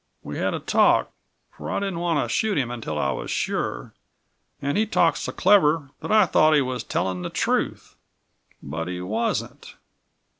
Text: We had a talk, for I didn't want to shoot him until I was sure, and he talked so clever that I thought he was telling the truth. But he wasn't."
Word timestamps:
We 0.23 0.39
had 0.39 0.55
a 0.55 0.59
talk, 0.59 1.11
for 1.51 1.69
I 1.69 1.77
didn't 1.79 1.99
want 1.99 2.25
to 2.25 2.33
shoot 2.35 2.57
him 2.57 2.71
until 2.71 2.97
I 2.97 3.11
was 3.11 3.29
sure, 3.29 3.93
and 4.59 4.75
he 4.75 4.87
talked 4.87 5.19
so 5.19 5.31
clever 5.31 5.91
that 5.99 6.11
I 6.11 6.25
thought 6.25 6.55
he 6.55 6.61
was 6.63 6.83
telling 6.83 7.21
the 7.21 7.29
truth. 7.29 7.95
But 8.63 8.87
he 8.87 8.99
wasn't." 9.01 9.75